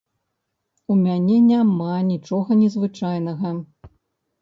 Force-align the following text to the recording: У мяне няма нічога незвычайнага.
У 0.93 0.95
мяне 1.01 1.37
няма 1.51 2.01
нічога 2.09 2.61
незвычайнага. 2.65 3.49